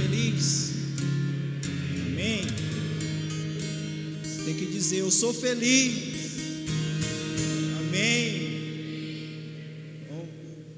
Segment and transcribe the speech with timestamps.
[0.00, 0.70] feliz?
[2.06, 2.42] Amém?
[4.22, 5.92] Você tem que dizer: Eu sou feliz.
[7.80, 8.30] Amém?
[10.08, 10.28] Bom,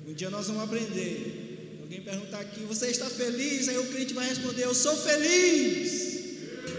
[0.09, 1.79] um dia nós vamos aprender.
[1.83, 3.69] Alguém perguntar aqui: Você está feliz?
[3.69, 5.93] Aí o crente vai responder: Eu sou feliz.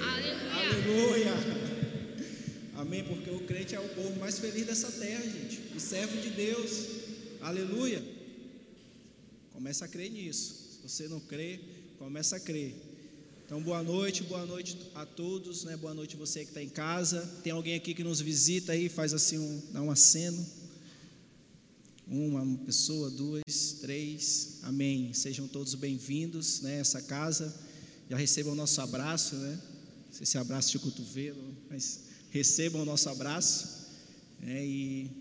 [0.01, 1.31] Aleluia.
[1.31, 1.63] Aleluia.
[2.75, 3.03] Amém?
[3.03, 5.61] Porque o crente é o povo mais feliz dessa terra, gente.
[5.75, 6.71] O servo de Deus.
[7.41, 8.03] Aleluia.
[9.53, 10.63] Começa a crer nisso.
[10.73, 11.59] Se você não crê,
[12.03, 12.75] começa a crer.
[13.45, 15.77] Então, boa noite, boa noite a todos, né?
[15.77, 17.21] Boa noite você que está em casa.
[17.41, 20.45] Tem alguém aqui que nos visita aí, faz assim um, dá um aceno.
[22.05, 24.59] Uma pessoa, duas, três.
[24.63, 25.13] Amém.
[25.13, 26.79] Sejam todos bem-vindos, né?
[26.79, 27.55] Essa casa.
[28.09, 29.57] Já recebam o nosso abraço, né?
[30.11, 33.87] Se é abraço de cotovelo, mas recebam o nosso abraço.
[34.41, 34.65] Né?
[34.65, 35.11] E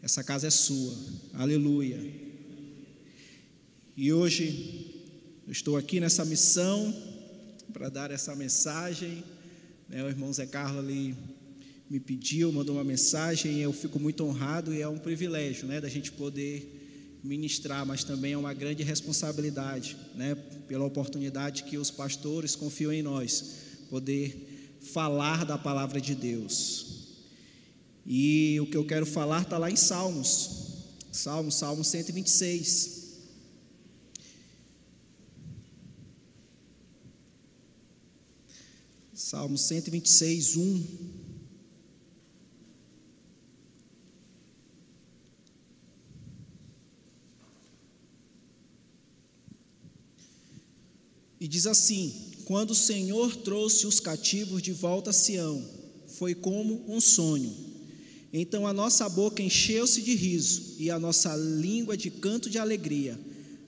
[0.00, 0.96] essa casa é sua.
[1.34, 2.00] Aleluia.
[3.96, 4.95] E hoje
[5.46, 6.92] eu estou aqui nessa missão
[7.72, 9.22] para dar essa mensagem.
[9.88, 10.02] Né?
[10.02, 11.14] O irmão Zé Carlos ali
[11.88, 15.88] me pediu, mandou uma mensagem, eu fico muito honrado e é um privilégio, né, da
[15.88, 20.34] gente poder ministrar, mas também é uma grande responsabilidade, né,
[20.66, 23.54] pela oportunidade que os pastores confiam em nós,
[23.88, 27.06] poder falar da palavra de Deus.
[28.04, 30.50] E o que eu quero falar está lá em Salmos,
[31.12, 32.95] Salmos, Salmo 126.
[39.16, 40.84] Salmo 126, 1.
[51.40, 52.12] E diz assim:
[52.44, 55.66] Quando o Senhor trouxe os cativos de volta a Sião,
[56.08, 57.56] foi como um sonho.
[58.30, 63.18] Então a nossa boca encheu-se de riso e a nossa língua de canto de alegria.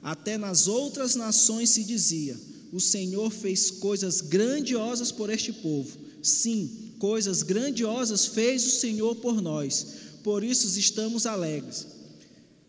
[0.02, 2.38] Até nas outras nações se dizia:
[2.72, 5.96] O Senhor fez coisas grandiosas por este povo.
[6.22, 9.86] Sim, coisas grandiosas fez o Senhor por nós.
[10.22, 11.86] Por isso estamos alegres.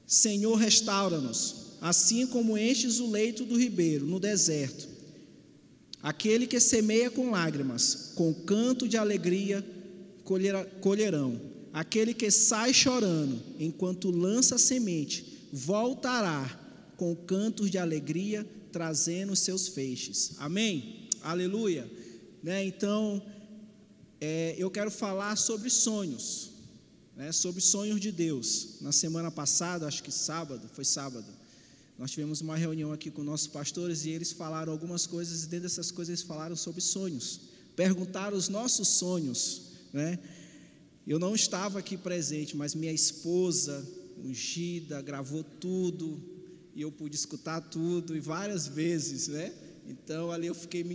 [0.08, 4.88] Senhor, restaura-nos, assim como enches o leito do ribeiro no deserto.
[6.02, 9.66] Aquele que semeia com lágrimas, com canto de alegria
[10.81, 11.40] colherão.
[11.74, 16.58] Aquele que sai chorando, enquanto lança a semente, voltará
[16.96, 20.34] com cantos de alegria, trazendo seus feixes.
[20.38, 21.09] Amém?
[21.22, 21.90] Aleluia.
[22.41, 22.63] Né?
[22.66, 23.22] Então,
[24.22, 26.52] é, eu quero falar sobre sonhos,
[27.16, 27.31] né?
[27.31, 28.78] sobre sonhos de Deus.
[28.81, 31.28] Na semana passada, acho que sábado, foi sábado,
[31.97, 35.63] nós tivemos uma reunião aqui com nossos pastores e eles falaram algumas coisas, e dentro
[35.63, 37.41] dessas coisas eles falaram sobre sonhos,
[37.75, 40.18] perguntaram os nossos sonhos, né?
[41.06, 43.86] Eu não estava aqui presente, mas minha esposa,
[44.24, 46.22] ungida, gravou tudo,
[46.80, 49.52] e eu pude escutar tudo, e várias vezes, né?
[49.86, 50.86] Então ali eu fiquei,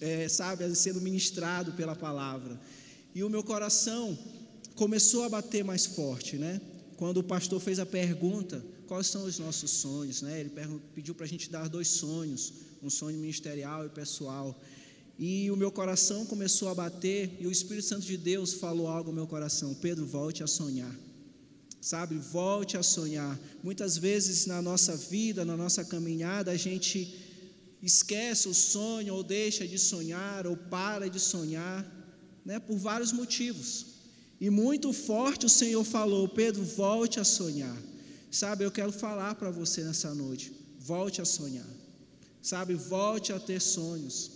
[0.00, 2.58] é, sabe, sendo ministrado pela palavra.
[3.14, 4.18] E o meu coração
[4.74, 6.62] começou a bater mais forte, né?
[6.96, 10.40] Quando o pastor fez a pergunta, quais são os nossos sonhos, né?
[10.40, 10.50] Ele
[10.94, 14.58] pediu para a gente dar dois sonhos, um sonho ministerial e pessoal.
[15.18, 19.10] E o meu coração começou a bater e o Espírito Santo de Deus falou algo
[19.10, 20.98] ao meu coração: Pedro, volte a sonhar.
[21.84, 23.38] Sabe, volte a sonhar.
[23.62, 27.14] Muitas vezes na nossa vida, na nossa caminhada, a gente
[27.82, 31.84] esquece o sonho ou deixa de sonhar ou para de sonhar,
[32.42, 33.84] né, por vários motivos.
[34.40, 37.76] E muito forte o Senhor falou: Pedro, volte a sonhar.
[38.30, 41.68] Sabe, eu quero falar para você nessa noite: volte a sonhar.
[42.40, 44.30] Sabe, volte a ter sonhos.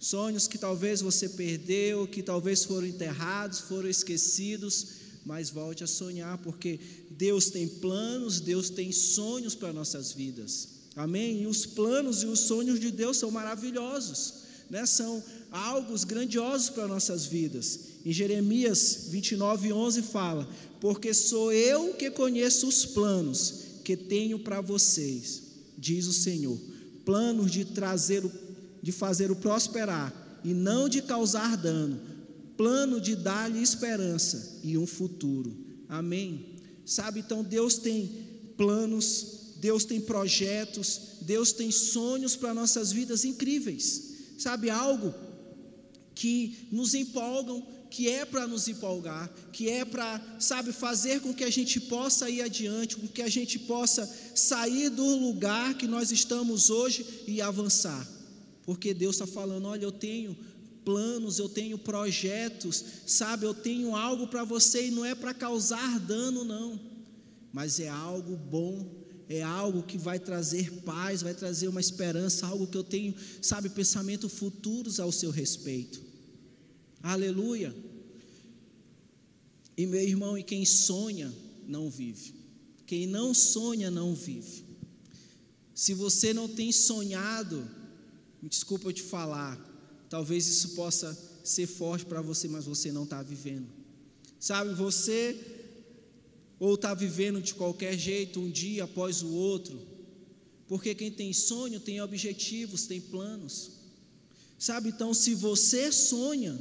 [0.00, 6.38] Sonhos que talvez você perdeu, que talvez foram enterrados, foram esquecidos, mas volte a sonhar,
[6.38, 6.78] porque
[7.10, 10.68] Deus tem planos, Deus tem sonhos para nossas vidas.
[10.94, 11.42] Amém?
[11.42, 14.34] E os planos e os sonhos de Deus são maravilhosos,
[14.68, 14.84] né?
[14.84, 17.80] São algo grandiosos para nossas vidas.
[18.04, 20.48] Em Jeremias 29, 11 fala:
[20.80, 25.42] Porque sou eu que conheço os planos que tenho para vocês,
[25.78, 26.58] diz o Senhor,
[27.04, 28.22] planos de trazer
[28.82, 30.12] de fazer o prosperar
[30.44, 32.00] e não de causar dano,
[32.56, 35.56] plano de dar-lhe esperança e um futuro.
[35.88, 36.56] Amém.
[36.84, 38.10] Sabe, então Deus tem
[38.56, 44.12] planos, Deus tem projetos, Deus tem sonhos para nossas vidas incríveis.
[44.38, 45.14] Sabe, algo
[46.14, 51.44] que nos empolgam, que é para nos empolgar, que é para, sabe, fazer com que
[51.44, 56.10] a gente possa ir adiante, com que a gente possa sair do lugar que nós
[56.10, 58.08] estamos hoje e avançar.
[58.64, 60.36] Porque Deus está falando: olha, eu tenho
[60.84, 65.98] planos, eu tenho projetos, sabe, eu tenho algo para você e não é para causar
[66.00, 66.80] dano, não,
[67.52, 72.66] mas é algo bom, é algo que vai trazer paz, vai trazer uma esperança, algo
[72.66, 76.02] que eu tenho, sabe, pensamento futuros ao seu respeito.
[77.02, 77.74] Aleluia.
[79.76, 81.32] E meu irmão, e quem sonha
[81.66, 82.34] não vive.
[82.86, 84.64] Quem não sonha não vive.
[85.74, 87.68] Se você não tem sonhado,
[88.42, 89.58] me desculpa eu te falar,
[90.12, 93.66] talvez isso possa ser forte para você, mas você não está vivendo.
[94.38, 95.34] Sabe, você
[96.60, 99.80] ou está vivendo de qualquer jeito, um dia após o outro,
[100.68, 103.70] porque quem tem sonho tem objetivos, tem planos.
[104.58, 106.60] Sabe, então, se você sonha,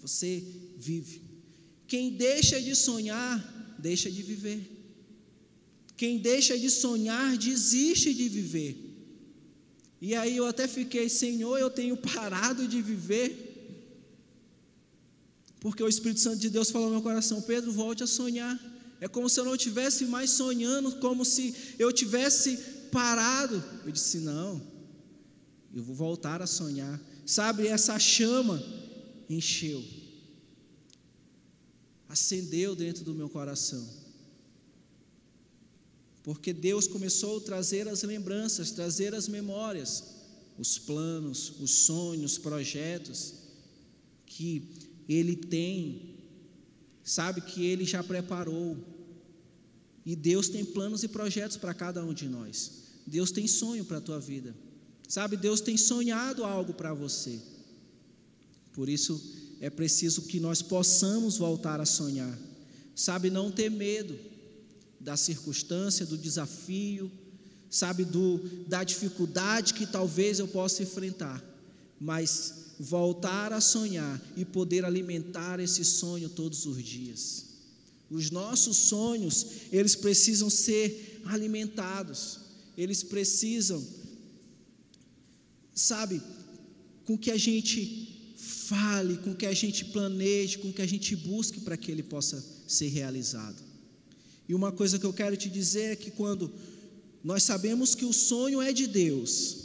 [0.00, 0.40] você
[0.76, 1.22] vive.
[1.88, 4.60] Quem deixa de sonhar, deixa de viver.
[5.96, 8.83] Quem deixa de sonhar, desiste de viver.
[10.06, 13.28] E aí eu até fiquei, Senhor, eu tenho parado de viver.
[15.58, 18.54] Porque o Espírito Santo de Deus falou no meu coração: Pedro, volte a sonhar.
[19.00, 22.58] É como se eu não estivesse mais sonhando, como se eu tivesse
[22.92, 23.64] parado.
[23.82, 24.60] Eu disse: Não,
[25.74, 27.00] eu vou voltar a sonhar.
[27.24, 28.62] Sabe, essa chama
[29.30, 29.82] encheu,
[32.10, 33.82] acendeu dentro do meu coração.
[36.24, 40.02] Porque Deus começou a trazer as lembranças, trazer as memórias,
[40.58, 43.34] os planos, os sonhos, projetos
[44.24, 44.70] que
[45.06, 46.16] Ele tem,
[47.04, 48.74] sabe que Ele já preparou.
[50.06, 52.84] E Deus tem planos e projetos para cada um de nós.
[53.06, 54.56] Deus tem sonho para a tua vida.
[55.06, 57.38] Sabe, Deus tem sonhado algo para você.
[58.72, 59.22] Por isso
[59.60, 62.38] é preciso que nós possamos voltar a sonhar.
[62.94, 64.33] Sabe, não ter medo
[65.04, 67.12] da circunstância, do desafio,
[67.68, 71.44] sabe, do, da dificuldade que talvez eu possa enfrentar,
[72.00, 77.44] mas voltar a sonhar e poder alimentar esse sonho todos os dias.
[78.10, 82.40] Os nossos sonhos, eles precisam ser alimentados,
[82.76, 83.84] eles precisam,
[85.74, 86.20] sabe,
[87.04, 91.60] com que a gente fale, com que a gente planeje, com que a gente busque
[91.60, 93.73] para que ele possa ser realizado.
[94.48, 96.52] E uma coisa que eu quero te dizer é que quando
[97.22, 99.56] nós sabemos que o sonho é de Deus,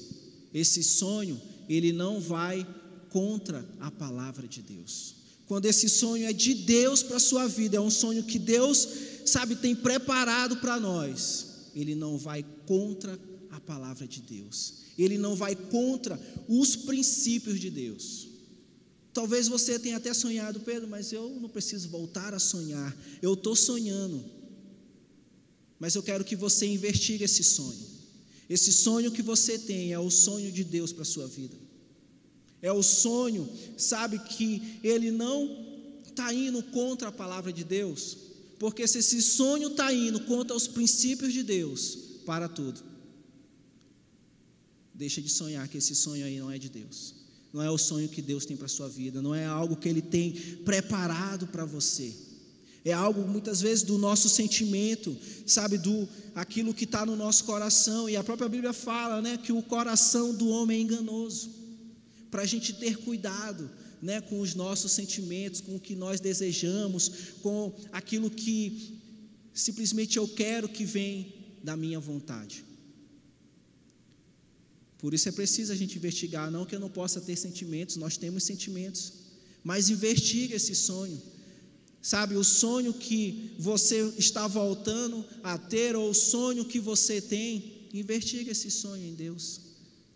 [0.53, 2.65] esse sonho, ele não vai
[3.09, 5.15] contra a palavra de Deus.
[5.45, 8.87] Quando esse sonho é de Deus para a sua vida, é um sonho que Deus,
[9.25, 15.35] sabe, tem preparado para nós, ele não vai contra a palavra de Deus, ele não
[15.35, 18.27] vai contra os princípios de Deus.
[19.11, 23.55] Talvez você tenha até sonhado, Pedro, mas eu não preciso voltar a sonhar, eu estou
[23.55, 24.23] sonhando.
[25.79, 27.87] Mas eu quero que você investigue esse sonho.
[28.49, 31.55] Esse sonho que você tem é o sonho de Deus para a sua vida.
[32.61, 33.47] É o sonho,
[33.77, 35.65] sabe, que ele não
[36.05, 38.17] está indo contra a palavra de Deus.
[38.57, 42.81] Porque se esse sonho está indo contra os princípios de Deus, para tudo.
[44.93, 47.15] Deixa de sonhar que esse sonho aí não é de Deus.
[47.53, 49.87] Não é o sonho que Deus tem para a sua vida, não é algo que
[49.87, 50.33] Ele tem
[50.65, 52.28] preparado para você
[52.85, 55.15] é algo muitas vezes do nosso sentimento,
[55.45, 58.09] sabe, do aquilo que está no nosso coração.
[58.09, 61.51] E a própria Bíblia fala, né, que o coração do homem é enganoso.
[62.31, 63.69] Para a gente ter cuidado,
[64.01, 67.11] né, com os nossos sentimentos, com o que nós desejamos,
[67.41, 68.97] com aquilo que
[69.53, 72.63] simplesmente eu quero que vem da minha vontade.
[74.97, 78.17] Por isso é preciso a gente investigar, não que eu não possa ter sentimentos, nós
[78.17, 79.13] temos sentimentos,
[79.63, 81.21] mas investigue esse sonho
[82.01, 87.88] Sabe, o sonho que você está voltando a ter, ou o sonho que você tem,
[87.94, 89.62] investiga esse sonho em Deus.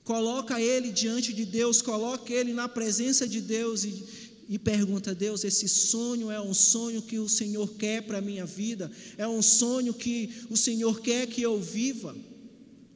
[0.04, 4.04] Coloca ele diante de Deus, coloca ele na presença de Deus e,
[4.50, 8.46] e pergunta Deus: esse sonho é um sonho que o Senhor quer para a minha
[8.46, 8.92] vida?
[9.18, 12.16] É um sonho que o Senhor quer que eu viva?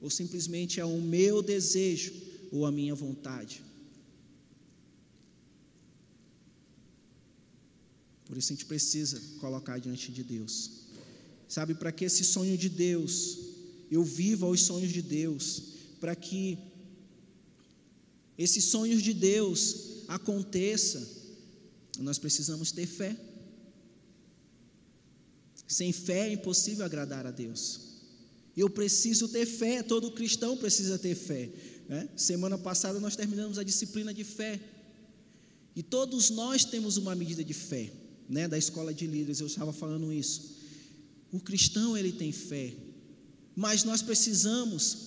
[0.01, 2.13] Ou simplesmente é o meu desejo
[2.51, 3.66] ou a minha vontade?
[8.27, 10.71] Por isso a gente precisa colocar diante de Deus.
[11.47, 13.37] Sabe, para que esse sonho de Deus,
[13.89, 15.63] eu viva os sonhos de Deus,
[15.99, 16.57] para que
[18.37, 21.07] esses sonhos de Deus aconteça,
[21.99, 23.15] nós precisamos ter fé.
[25.65, 27.79] Sem fé é impossível agradar a Deus.
[28.57, 31.49] Eu preciso ter fé, todo cristão precisa ter fé.
[31.87, 32.09] Né?
[32.17, 34.59] Semana passada nós terminamos a disciplina de fé.
[35.75, 37.91] E todos nós temos uma medida de fé
[38.27, 40.57] né, da escola de líderes, eu estava falando isso.
[41.31, 42.73] O cristão ele tem fé,
[43.55, 44.97] mas nós precisamos,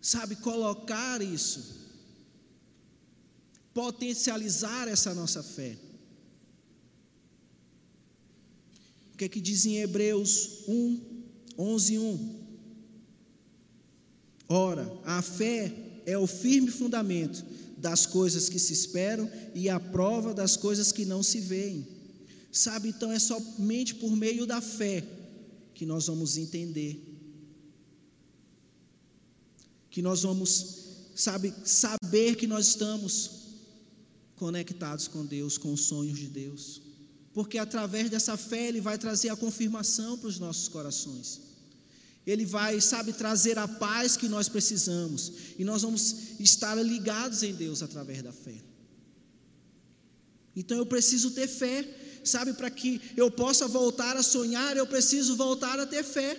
[0.00, 1.84] sabe, colocar isso,
[3.72, 5.76] potencializar essa nossa fé.
[9.12, 11.00] O que é que diz em Hebreus 1,
[11.56, 12.44] 11, 1?
[14.48, 15.72] Ora, a fé
[16.04, 17.44] é o firme fundamento
[17.84, 21.86] das coisas que se esperam e a prova das coisas que não se veem.
[22.50, 25.04] Sabe, então é somente por meio da fé
[25.74, 26.98] que nós vamos entender,
[29.90, 30.50] que nós vamos,
[31.14, 33.30] sabe, saber que nós estamos
[34.36, 36.80] conectados com Deus, com os sonhos de Deus,
[37.34, 41.40] porque através dessa fé Ele vai trazer a confirmação para os nossos corações.
[42.26, 45.32] Ele vai, sabe, trazer a paz que nós precisamos.
[45.58, 48.54] E nós vamos estar ligados em Deus através da fé.
[50.56, 51.86] Então eu preciso ter fé,
[52.22, 56.38] sabe, para que eu possa voltar a sonhar, eu preciso voltar a ter fé.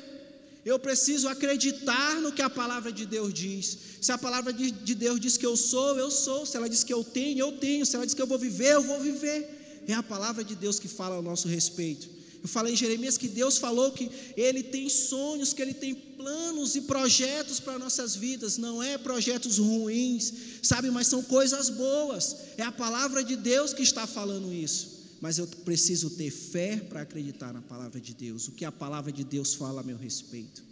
[0.65, 3.77] Eu preciso acreditar no que a palavra de Deus diz.
[4.01, 6.43] Se a palavra de, de Deus diz que eu sou, eu sou.
[6.43, 7.85] Se ela diz que eu tenho, eu tenho.
[7.85, 9.83] Se ela diz que eu vou viver, eu vou viver.
[9.87, 12.09] É a palavra de Deus que fala ao nosso respeito.
[12.47, 16.81] Falei em Jeremias que Deus falou que Ele tem sonhos, que Ele tem planos e
[16.81, 22.35] projetos para nossas vidas, não é projetos ruins, sabe, mas são coisas boas.
[22.57, 24.95] É a palavra de Deus que está falando isso.
[25.21, 29.11] Mas eu preciso ter fé para acreditar na palavra de Deus, o que a palavra
[29.11, 30.63] de Deus fala a meu respeito,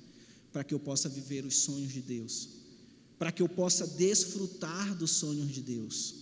[0.52, 2.50] para que eu possa viver os sonhos de Deus,
[3.18, 6.16] para que eu possa desfrutar dos sonhos de Deus,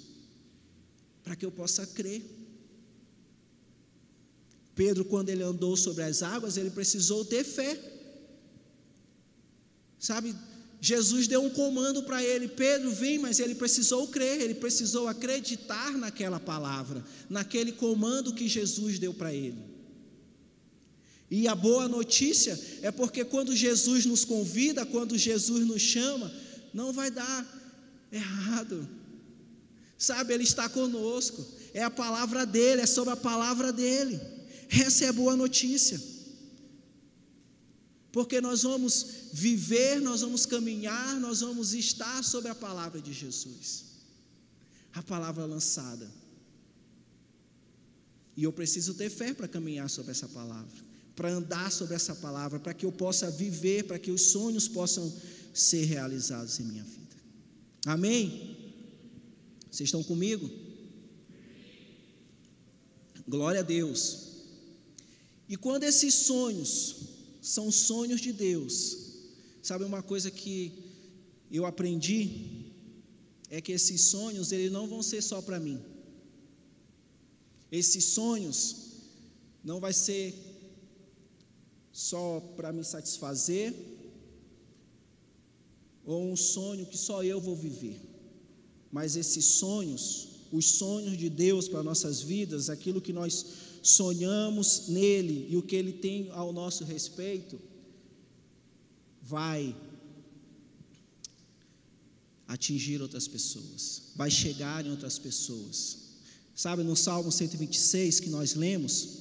[1.24, 2.24] para que eu possa crer.
[4.76, 7.78] Pedro, quando ele andou sobre as águas, ele precisou ter fé.
[10.00, 10.36] Sabe,
[10.80, 15.92] Jesus deu um comando para ele: Pedro, vem, mas ele precisou crer, ele precisou acreditar
[15.92, 19.72] naquela palavra, naquele comando que Jesus deu para ele.
[21.30, 26.30] E a boa notícia é porque quando Jesus nos convida, quando Jesus nos chama,
[26.74, 27.46] não vai dar
[28.12, 28.88] errado.
[29.98, 34.20] Sabe, Ele está conosco, é a palavra dele, é sobre a palavra dele.
[34.72, 36.02] Essa é a boa notícia.
[38.12, 43.86] Porque nós vamos viver, nós vamos caminhar, nós vamos estar sobre a palavra de Jesus.
[44.94, 46.10] A palavra lançada.
[48.36, 50.84] E eu preciso ter fé para caminhar sobre essa palavra,
[51.16, 55.14] para andar sobre essa palavra, para que eu possa viver, para que os sonhos possam
[55.54, 57.16] ser realizados em minha vida.
[57.86, 58.58] Amém?
[59.70, 60.50] Vocês estão comigo?
[63.28, 64.31] Glória a Deus.
[65.52, 66.74] E quando esses sonhos
[67.42, 68.76] são sonhos de Deus,
[69.62, 70.56] sabe uma coisa que
[71.52, 72.22] eu aprendi
[73.50, 75.78] é que esses sonhos eles não vão ser só para mim.
[77.70, 78.58] Esses sonhos
[79.62, 80.34] não vai ser
[81.92, 83.76] só para me satisfazer
[86.06, 88.00] ou um sonho que só eu vou viver.
[88.90, 95.48] Mas esses sonhos, os sonhos de Deus para nossas vidas, aquilo que nós sonhamos nele
[95.50, 97.60] e o que ele tem ao nosso respeito,
[99.22, 99.76] vai
[102.48, 105.98] atingir outras pessoas, vai chegar em outras pessoas.
[106.54, 109.20] Sabe, no Salmo 126 que nós lemos,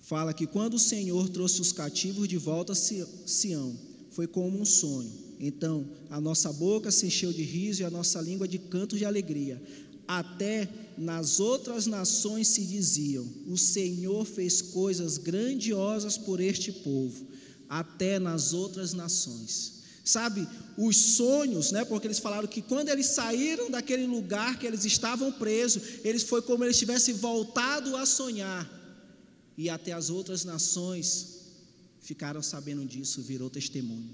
[0.00, 3.76] fala que quando o Senhor trouxe os cativos de volta a Sião,
[4.10, 5.12] foi como um sonho.
[5.40, 9.04] Então, a nossa boca se encheu de riso e a nossa língua de cantos de
[9.04, 9.60] alegria
[10.18, 17.26] até nas outras nações se diziam: O Senhor fez coisas grandiosas por este povo,
[17.68, 19.80] até nas outras nações.
[20.04, 21.84] Sabe, os sonhos, né?
[21.84, 26.42] Porque eles falaram que quando eles saíram daquele lugar que eles estavam presos, eles foi
[26.42, 28.68] como eles tivessem voltado a sonhar.
[29.56, 31.42] E até as outras nações
[32.00, 34.10] ficaram sabendo disso, virou testemunho.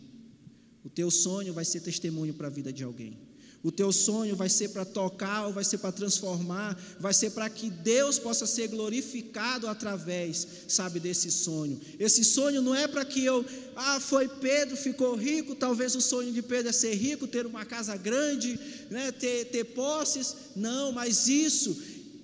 [0.84, 3.27] O teu sonho vai ser testemunho para a vida de alguém.
[3.62, 7.50] O teu sonho vai ser para tocar, ou vai ser para transformar, vai ser para
[7.50, 11.80] que Deus possa ser glorificado através, sabe, desse sonho.
[11.98, 16.32] Esse sonho não é para que eu, ah, foi Pedro, ficou rico, talvez o sonho
[16.32, 18.58] de Pedro é ser rico, ter uma casa grande,
[18.90, 20.36] né, ter, ter posses.
[20.54, 21.76] Não, mas isso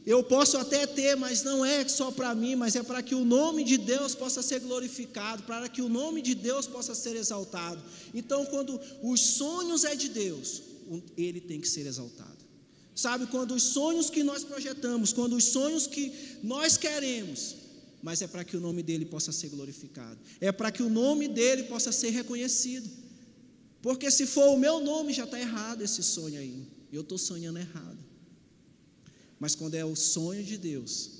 [0.06, 3.24] eu posso até ter, mas não é só para mim, mas é para que o
[3.24, 7.82] nome de Deus possa ser glorificado, para que o nome de Deus possa ser exaltado.
[8.12, 10.73] Então, quando os sonhos é de Deus,
[11.16, 12.44] ele tem que ser exaltado.
[12.94, 16.12] Sabe, quando os sonhos que nós projetamos, quando os sonhos que
[16.42, 17.56] nós queremos,
[18.00, 21.26] mas é para que o nome dele possa ser glorificado, é para que o nome
[21.26, 22.88] dele possa ser reconhecido.
[23.82, 26.66] Porque se for o meu nome, já está errado esse sonho aí.
[26.92, 27.98] Eu estou sonhando errado.
[29.40, 31.10] Mas quando é o sonho de Deus,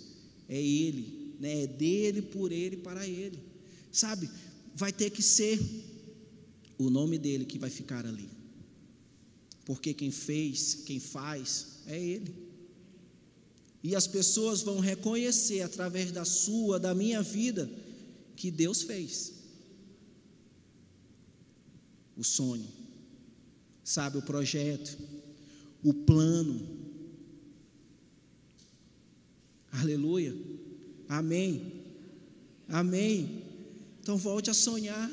[0.48, 1.64] é Ele, né?
[1.64, 3.42] é dele, por Ele, para Ele.
[3.90, 4.30] Sabe,
[4.74, 5.58] vai ter que ser
[6.78, 8.33] o nome dele que vai ficar ali
[9.64, 12.34] porque quem fez, quem faz, é Ele.
[13.82, 17.70] E as pessoas vão reconhecer através da sua, da minha vida,
[18.36, 19.44] que Deus fez.
[22.16, 22.66] o sonho,
[23.82, 24.96] sabe, o projeto,
[25.82, 26.84] o plano.
[29.72, 30.34] Aleluia.
[31.08, 31.82] Amém.
[32.68, 33.42] Amém.
[34.00, 35.10] Então volte a sonhar.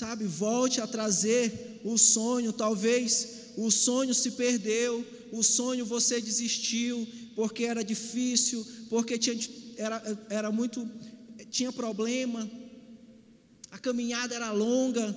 [0.00, 2.50] Sabe, volte a trazer o sonho.
[2.50, 7.06] Talvez o sonho se perdeu, o sonho você desistiu
[7.36, 9.38] porque era difícil, porque tinha,
[9.76, 9.96] era,
[10.30, 10.88] era muito,
[11.50, 12.50] tinha problema,
[13.70, 15.14] a caminhada era longa,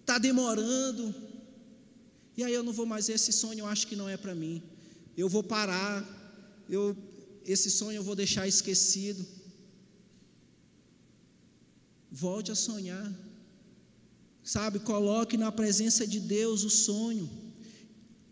[0.00, 1.14] está demorando,
[2.38, 4.62] e aí eu não vou mais, esse sonho eu acho que não é para mim,
[5.18, 6.02] eu vou parar,
[6.68, 6.96] eu,
[7.44, 9.22] esse sonho eu vou deixar esquecido.
[12.10, 13.12] Volte a sonhar,
[14.44, 14.78] sabe?
[14.78, 17.28] Coloque na presença de Deus o sonho.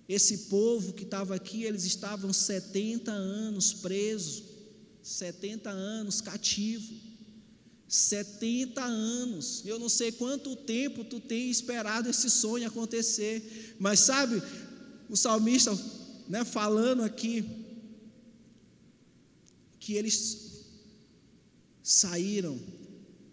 [0.08, 4.42] Esse povo que estava aqui, eles estavam 70 anos presos,
[5.02, 6.92] 70 anos cativo.
[7.92, 9.62] 70 anos.
[9.66, 14.42] Eu não sei quanto tempo tu tem esperado esse sonho acontecer, mas sabe,
[15.10, 15.78] o salmista,
[16.26, 17.44] né, falando aqui
[19.78, 20.64] que eles
[21.82, 22.58] saíram,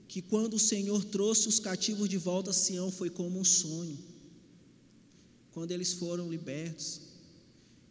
[0.09, 3.97] que quando o Senhor trouxe os cativos de volta a Sião foi como um sonho
[5.59, 7.01] quando eles foram libertos,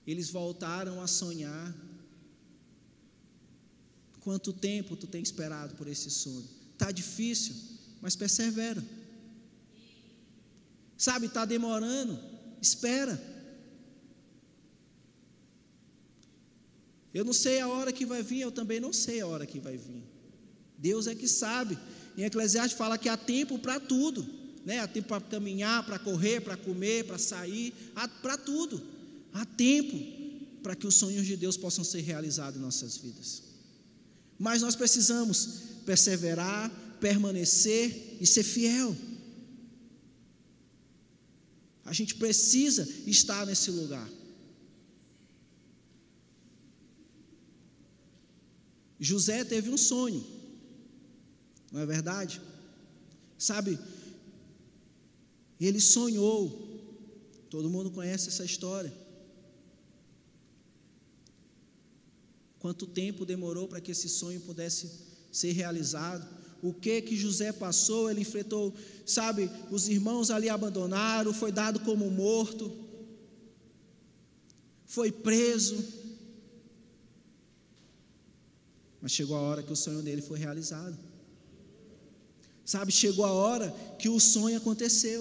[0.06, 1.74] eles voltaram a sonhar.
[4.20, 6.48] Quanto tempo tu tem esperado por esse sonho?
[6.72, 7.54] Está difícil,
[8.00, 8.82] mas persevera.
[10.96, 12.18] Sabe, está demorando,
[12.60, 13.20] espera.
[17.12, 19.58] Eu não sei a hora que vai vir, eu também não sei a hora que
[19.58, 20.04] vai vir.
[20.78, 21.76] Deus é que sabe.
[22.16, 24.80] Em Eclesiastes fala que há tempo para tudo né?
[24.80, 27.72] há tempo para caminhar, para correr, para comer, para sair,
[28.20, 28.82] para tudo.
[29.32, 29.96] Há tempo
[30.62, 33.44] para que os sonhos de Deus possam ser realizados em nossas vidas.
[34.38, 36.70] Mas nós precisamos perseverar,
[37.00, 38.94] permanecer e ser fiel.
[41.86, 44.06] A gente precisa estar nesse lugar.
[49.00, 50.22] José teve um sonho,
[51.72, 52.40] não é verdade?
[53.36, 53.78] Sabe,
[55.60, 56.66] ele sonhou.
[57.50, 58.92] Todo mundo conhece essa história.
[62.58, 64.90] Quanto tempo demorou para que esse sonho pudesse
[65.32, 66.26] ser realizado?
[66.60, 68.10] O que que José passou?
[68.10, 68.74] Ele enfrentou,
[69.06, 72.72] sabe, os irmãos ali abandonaram, foi dado como morto,
[74.84, 75.76] foi preso.
[79.00, 80.98] Mas chegou a hora que o sonho dele foi realizado.
[82.72, 83.66] Sabe, chegou a hora
[83.98, 85.20] que o sonho aconteceu.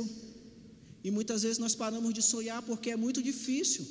[1.01, 3.83] E muitas vezes nós paramos de sonhar porque é muito difícil.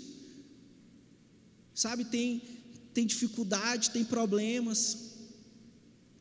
[1.75, 2.42] Sabe, tem,
[2.92, 4.81] tem dificuldade, tem problemas.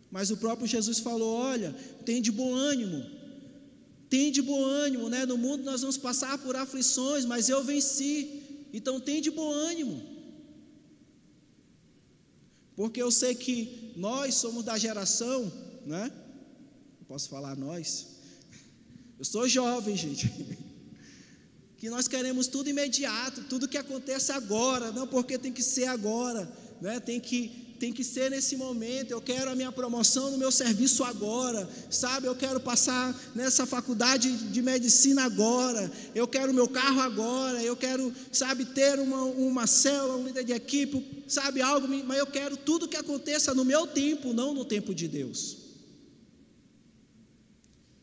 [0.10, 1.74] Mas o próprio Jesus falou: olha,
[2.06, 3.04] tem de bom ânimo.
[4.10, 5.26] Tem de bom ânimo, né?
[5.26, 8.44] No mundo nós vamos passar por aflições, mas eu venci.
[8.72, 10.02] Então tem de bom ânimo.
[12.78, 15.52] Porque eu sei que nós somos da geração,
[15.86, 16.10] né?
[17.08, 18.08] Posso falar nós.
[19.20, 20.30] Eu sou jovem, gente.
[21.78, 26.52] que nós queremos tudo imediato, tudo que acontece agora, não porque tem que ser agora,
[26.82, 27.00] né?
[27.00, 29.12] tem, que, tem que ser nesse momento.
[29.12, 32.26] Eu quero a minha promoção no meu serviço agora, sabe?
[32.26, 38.12] Eu quero passar nessa faculdade de medicina agora, eu quero meu carro agora, eu quero,
[38.32, 42.88] sabe, ter uma, uma célula, um líder de equipe, sabe, algo, mas eu quero tudo
[42.88, 45.65] que aconteça no meu tempo, não no tempo de Deus.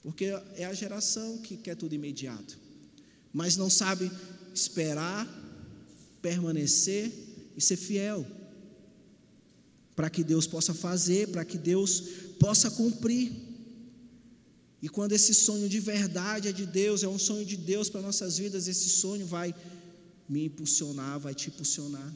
[0.03, 2.63] Porque é a geração que quer tudo imediato
[3.33, 4.11] mas não sabe
[4.55, 5.27] esperar,
[6.21, 7.11] permanecer
[7.57, 8.27] e ser fiel,
[9.97, 12.01] para que Deus possa fazer, para que Deus
[12.39, 13.33] possa cumprir.
[14.83, 18.03] E quando esse sonho de verdade é de Deus, é um sonho de Deus para
[18.03, 19.55] nossas vidas, esse sonho vai
[20.29, 22.13] me impulsionar, vai te impulsionar.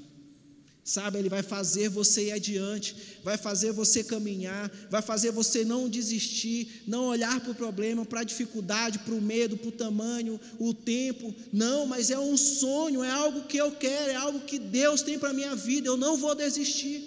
[0.86, 2.94] Sabe, Ele vai fazer você ir adiante,
[3.24, 8.20] vai fazer você caminhar, vai fazer você não desistir, não olhar para o problema, para
[8.20, 11.34] a dificuldade, para o medo, para o tamanho, o tempo.
[11.52, 15.18] Não, mas é um sonho, é algo que eu quero, é algo que Deus tem
[15.18, 17.02] para a minha vida, eu não vou desistir.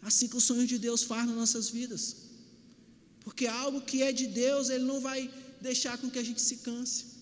[0.00, 2.18] Assim que o sonho de Deus faz nas nossas vidas,
[3.24, 5.28] porque algo que é de Deus, Ele não vai
[5.60, 7.15] deixar com que a gente se canse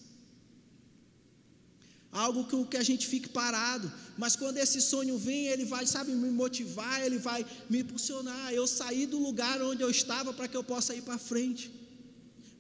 [2.14, 6.12] algo que, que a gente fique parado, mas quando esse sonho vem, ele vai, sabe,
[6.12, 10.56] me motivar, ele vai me impulsionar, eu sair do lugar onde eu estava para que
[10.56, 11.72] eu possa ir para frente,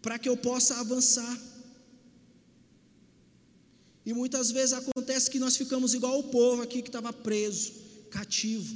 [0.02, 1.40] para que eu possa avançar.
[4.04, 7.72] E muitas vezes acontece que nós ficamos igual o povo aqui que estava preso,
[8.10, 8.74] cativo,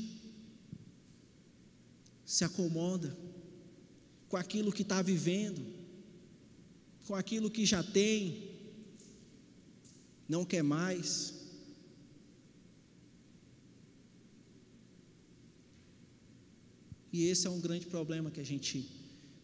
[2.25, 3.17] se acomoda
[4.29, 5.61] com aquilo que está vivendo,
[7.07, 8.48] com aquilo que já tem,
[10.29, 11.35] não quer mais.
[17.13, 18.89] E esse é um grande problema que a gente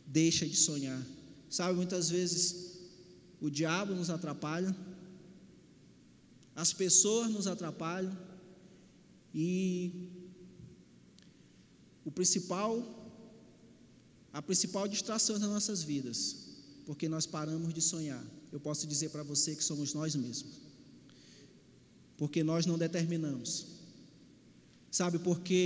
[0.07, 1.03] deixa de sonhar.
[1.49, 2.75] Sabe, muitas vezes
[3.41, 4.75] o diabo nos atrapalha,
[6.55, 8.17] as pessoas nos atrapalham,
[9.35, 10.09] e
[12.05, 12.73] o principal,
[14.33, 16.19] a principal distração das nossas vidas,
[16.87, 18.25] porque nós paramos de sonhar.
[18.53, 20.64] Eu posso dizer para você que somos nós mesmos,
[22.25, 23.67] porque nós não determinamos.
[24.91, 25.61] Sabe, porque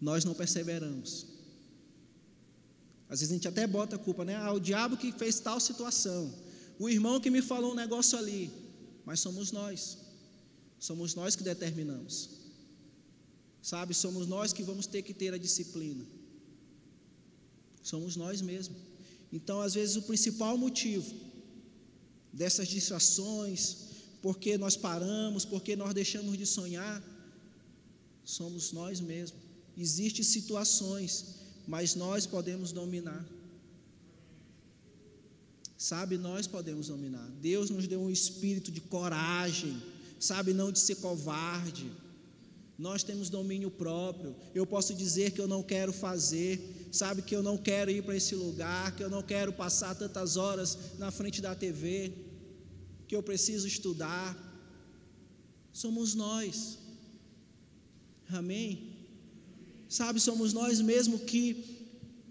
[0.00, 1.26] nós não perseveramos.
[3.08, 4.36] Às vezes a gente até bota a culpa, né?
[4.36, 6.32] Ah, o diabo que fez tal situação,
[6.78, 8.52] o irmão que me falou um negócio ali,
[9.04, 9.98] mas somos nós,
[10.78, 12.30] somos nós que determinamos,
[13.60, 13.94] sabe?
[13.94, 16.04] Somos nós que vamos ter que ter a disciplina,
[17.82, 18.78] somos nós mesmos.
[19.32, 21.12] Então, às vezes, o principal motivo
[22.32, 23.93] dessas distrações,
[24.24, 26.98] porque nós paramos, porque nós deixamos de sonhar,
[28.24, 29.38] somos nós mesmos.
[29.76, 31.10] Existem situações,
[31.68, 33.22] mas nós podemos dominar.
[35.76, 37.28] Sabe, nós podemos dominar.
[37.42, 39.76] Deus nos deu um espírito de coragem,
[40.18, 41.92] sabe, não de ser covarde.
[42.78, 44.34] Nós temos domínio próprio.
[44.54, 48.16] Eu posso dizer que eu não quero fazer, sabe, que eu não quero ir para
[48.16, 52.32] esse lugar, que eu não quero passar tantas horas na frente da TV,
[53.14, 54.28] que eu preciso estudar.
[55.72, 56.78] Somos nós.
[58.40, 58.68] Amém?
[59.88, 61.42] Sabe, somos nós mesmos que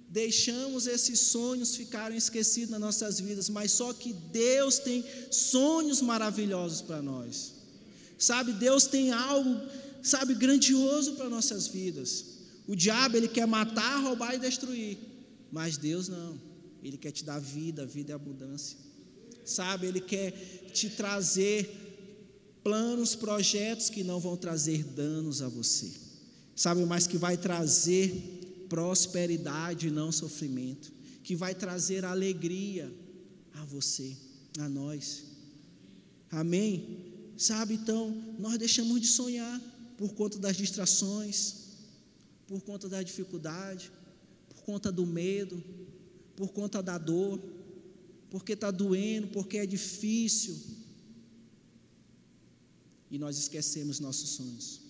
[0.09, 6.81] deixamos esses sonhos ficarem esquecidos nas nossas vidas, mas só que Deus tem sonhos maravilhosos
[6.81, 7.53] para nós.
[8.17, 9.53] Sabe, Deus tem algo,
[10.01, 12.09] sabe, grandioso para nossas vidas.
[12.67, 14.97] O diabo ele quer matar, roubar e destruir,
[15.49, 16.37] mas Deus não.
[16.83, 18.77] Ele quer te dar vida, vida e abundância.
[19.45, 20.31] Sabe, ele quer
[20.73, 21.69] te trazer
[22.63, 26.03] planos, projetos que não vão trazer danos a você
[26.55, 30.91] sabe, mas que vai trazer prosperidade e não sofrimento,
[31.23, 32.93] que vai trazer alegria
[33.53, 34.15] a você,
[34.59, 35.23] a nós.
[36.31, 37.11] Amém?
[37.37, 39.59] Sabe, então, nós deixamos de sonhar
[39.97, 41.55] por conta das distrações,
[42.47, 43.91] por conta da dificuldade,
[44.49, 45.63] por conta do medo,
[46.35, 47.39] por conta da dor,
[48.33, 50.59] porque está doendo, porque é difícil.
[53.11, 54.81] E nós esquecemos nossos sonhos.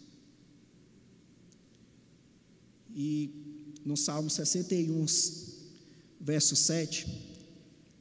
[2.95, 3.29] E
[3.83, 5.05] no Salmo 61,
[6.21, 7.05] verso 7,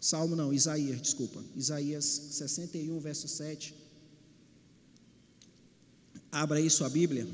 [0.00, 3.74] Salmo não, Isaías, desculpa, Isaías 61, verso 7.
[6.30, 7.26] Abra aí sua Bíblia.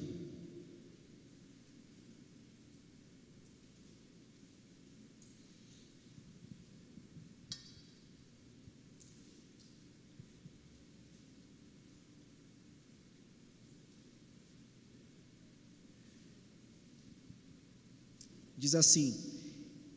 [18.69, 19.15] Diz assim: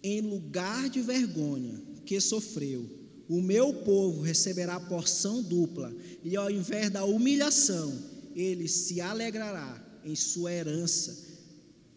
[0.01, 2.89] Em lugar de vergonha que sofreu,
[3.27, 7.93] o meu povo receberá porção dupla, e ao invés da humilhação,
[8.33, 11.17] ele se alegrará em sua herança,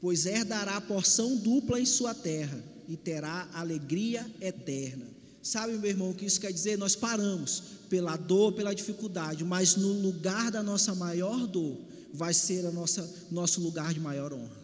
[0.00, 5.06] pois herdará porção dupla em sua terra e terá alegria eterna.
[5.40, 6.76] Sabe, meu irmão, o que isso quer dizer?
[6.76, 11.78] Nós paramos pela dor, pela dificuldade, mas no lugar da nossa maior dor
[12.12, 14.63] vai ser a nossa nosso lugar de maior honra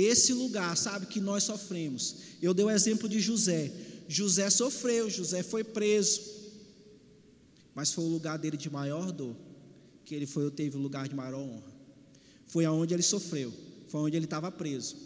[0.00, 2.16] esse lugar, sabe, que nós sofremos.
[2.40, 3.72] Eu dei o exemplo de José.
[4.08, 6.20] José sofreu, José foi preso,
[7.74, 9.36] mas foi o lugar dele de maior dor,
[10.04, 11.72] que ele foi, teve o lugar de maior honra.
[12.46, 13.52] Foi aonde ele sofreu,
[13.88, 14.96] foi onde ele estava preso.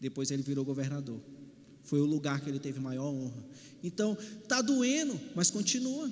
[0.00, 1.18] Depois ele virou governador.
[1.82, 3.44] Foi o lugar que ele teve maior honra.
[3.82, 6.10] Então, tá doendo, mas continua.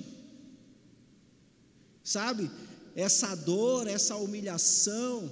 [2.03, 2.49] Sabe?
[2.95, 5.31] Essa dor, essa humilhação,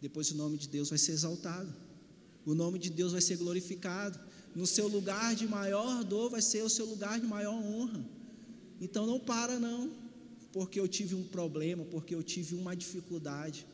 [0.00, 1.72] depois o nome de Deus vai ser exaltado,
[2.44, 4.18] o nome de Deus vai ser glorificado.
[4.54, 8.04] No seu lugar de maior dor vai ser o seu lugar de maior honra.
[8.80, 9.92] Então não para, não,
[10.52, 13.66] porque eu tive um problema, porque eu tive uma dificuldade.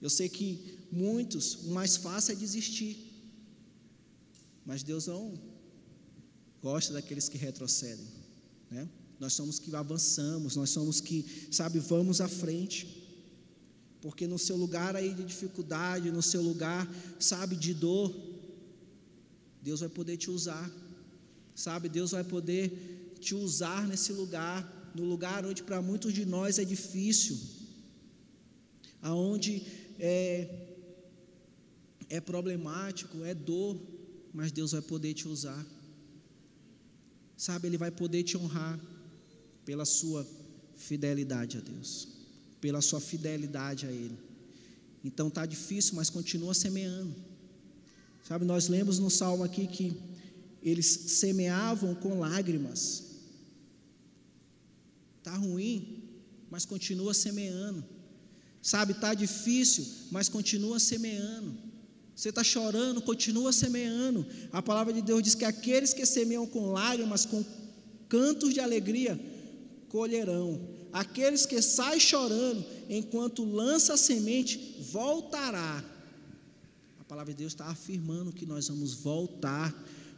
[0.00, 3.12] Eu sei que muitos, o mais fácil é desistir,
[4.64, 5.34] mas Deus não
[6.62, 8.06] gosta daqueles que retrocedem,
[8.70, 8.88] né?
[9.18, 13.05] Nós somos que avançamos, nós somos que, sabe, vamos à frente
[14.06, 16.88] porque no seu lugar aí de dificuldade, no seu lugar,
[17.18, 18.14] sabe, de dor,
[19.60, 20.70] Deus vai poder te usar,
[21.56, 26.60] sabe, Deus vai poder te usar nesse lugar, no lugar onde para muitos de nós
[26.60, 27.36] é difícil,
[29.02, 29.66] aonde
[29.98, 30.68] é,
[32.08, 33.76] é problemático, é dor,
[34.32, 35.66] mas Deus vai poder te usar.
[37.36, 38.78] Sabe, Ele vai poder te honrar
[39.64, 40.24] pela sua
[40.76, 42.15] fidelidade a Deus,
[42.60, 44.18] pela sua fidelidade a Ele.
[45.04, 47.14] Então tá difícil, mas continua semeando.
[48.24, 49.96] Sabe, nós lemos no salmo aqui que
[50.62, 53.04] eles semeavam com lágrimas.
[55.22, 56.02] Tá ruim,
[56.50, 57.84] mas continua semeando.
[58.60, 61.56] Sabe, tá difícil, mas continua semeando.
[62.16, 64.26] Você está chorando, continua semeando.
[64.50, 67.44] A palavra de Deus diz que aqueles que semeiam com lágrimas, com
[68.08, 69.20] cantos de alegria,
[69.88, 70.75] colherão.
[70.96, 75.84] Aqueles que saem chorando, enquanto lança a semente, voltará.
[76.98, 79.74] A palavra de Deus está afirmando que nós vamos voltar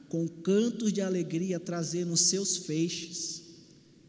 [0.09, 3.48] com cantos de alegria, trazendo seus feixes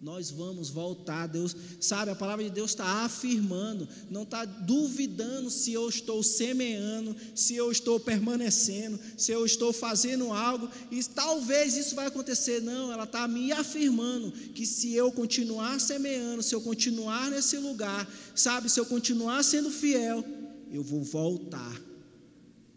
[0.02, 1.28] nós vamos voltar.
[1.28, 7.16] Deus, sabe, a palavra de Deus está afirmando, não está duvidando se eu estou semeando,
[7.36, 12.62] se eu estou permanecendo, se eu estou fazendo algo, e talvez isso vai acontecer.
[12.62, 18.10] Não, ela está me afirmando que se eu continuar semeando, se eu continuar nesse lugar,
[18.34, 20.24] sabe, se eu continuar sendo fiel,
[20.72, 21.82] eu vou voltar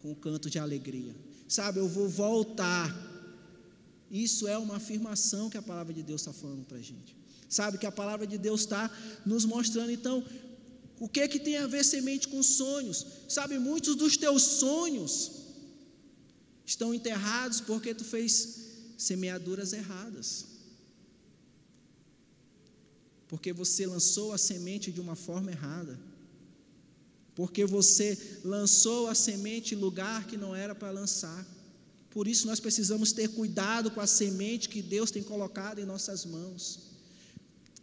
[0.00, 1.14] com um canto de alegria.
[1.46, 3.11] Sabe, eu vou voltar
[4.12, 7.16] isso é uma afirmação que a palavra de Deus está falando para a gente.
[7.48, 8.90] Sabe que a palavra de Deus está
[9.24, 9.90] nos mostrando.
[9.90, 10.22] Então,
[11.00, 13.06] o que é que tem a ver semente com sonhos?
[13.26, 15.14] Sabe, muitos dos teus sonhos
[16.66, 18.32] estão enterrados porque tu fez
[18.98, 20.44] semeaduras erradas.
[23.28, 25.98] Porque você lançou a semente de uma forma errada.
[27.34, 31.46] Porque você lançou a semente em lugar que não era para lançar.
[32.14, 36.24] Por isso nós precisamos ter cuidado com a semente que Deus tem colocado em nossas
[36.26, 36.92] mãos.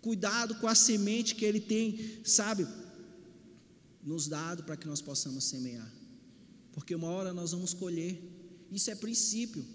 [0.02, 2.68] Cuidado com a semente que Ele tem, sabe,
[4.04, 5.92] nos dado para que nós possamos semear.
[6.72, 8.22] Porque uma hora nós vamos colher.
[8.72, 9.66] Isso é princípio.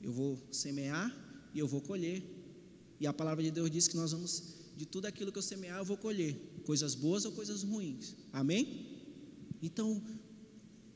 [0.00, 1.14] Eu vou semear
[1.54, 2.22] e eu vou colher.
[2.98, 4.42] E a palavra de Deus diz que nós vamos,
[4.76, 6.34] de tudo aquilo que eu semear, eu vou colher.
[6.64, 8.14] Coisas boas ou coisas ruins.
[8.32, 8.64] Amém?
[9.60, 10.02] Então,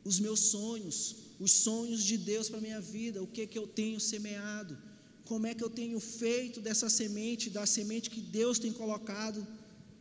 [0.02, 3.66] os meus sonhos, os sonhos de Deus para a minha vida, o que que eu
[3.66, 4.76] tenho semeado,
[5.24, 9.46] como é que eu tenho feito dessa semente, da semente que Deus tem colocado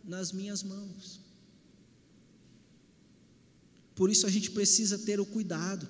[0.03, 1.19] nas minhas mãos.
[3.95, 5.87] Por isso a gente precisa ter o cuidado.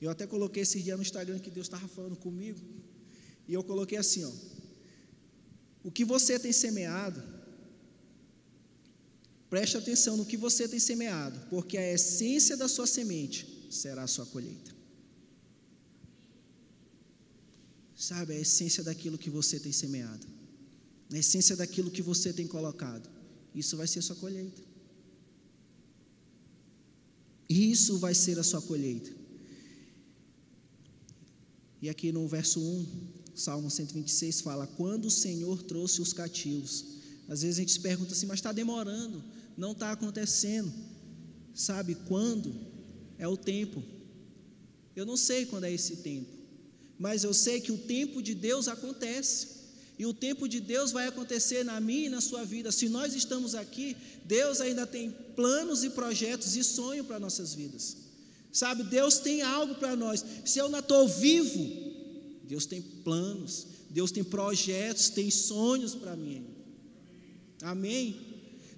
[0.00, 2.60] Eu até coloquei esse dia no Instagram que Deus estava falando comigo,
[3.48, 4.32] e eu coloquei assim, ó.
[5.82, 7.22] O que você tem semeado,
[9.48, 14.06] preste atenção no que você tem semeado, porque a essência da sua semente será a
[14.06, 14.72] sua colheita.
[17.94, 20.26] Sabe, a essência daquilo que você tem semeado,
[21.12, 23.08] a essência daquilo que você tem colocado,
[23.54, 24.62] isso vai ser a sua colheita.
[27.48, 29.10] Isso vai ser a sua colheita.
[31.82, 32.86] E aqui no verso 1,
[33.34, 37.00] Salmo 126 fala: Quando o Senhor trouxe os cativos.
[37.28, 39.22] Às vezes a gente se pergunta assim, mas está demorando,
[39.56, 40.72] não está acontecendo.
[41.54, 42.52] Sabe quando?
[43.20, 43.80] É o tempo.
[44.96, 46.32] Eu não sei quando é esse tempo,
[46.98, 49.60] mas eu sei que o tempo de Deus acontece.
[49.98, 52.72] E o tempo de Deus vai acontecer na minha e na sua vida.
[52.72, 57.98] Se nós estamos aqui, Deus ainda tem planos e projetos e sonho para nossas vidas.
[58.50, 60.24] Sabe, Deus tem algo para nós.
[60.42, 61.62] Se eu não estou vivo,
[62.44, 66.46] Deus tem planos, Deus tem projetos, tem sonhos para mim.
[67.60, 68.18] Amém?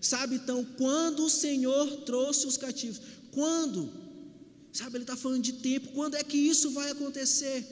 [0.01, 3.01] Sabe então, quando o Senhor trouxe os cativos,
[3.31, 4.02] quando
[4.73, 5.93] Sabe, ele está falando de tempo.
[5.93, 7.67] Quando é que isso vai acontecer?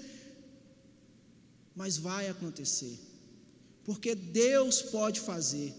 [1.74, 2.98] Mas vai acontecer.
[3.84, 5.74] Porque Deus pode fazer.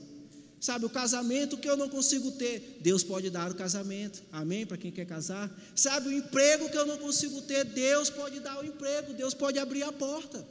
[0.59, 4.23] Sabe, o casamento que eu não consigo ter, Deus pode dar o casamento.
[4.31, 4.65] Amém?
[4.65, 5.49] Para quem quer casar.
[5.75, 9.13] Sabe, o emprego que eu não consigo ter, Deus pode dar o emprego.
[9.13, 10.45] Deus pode abrir a porta.